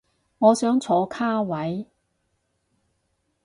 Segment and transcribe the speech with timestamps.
[0.39, 1.85] 我想坐卡位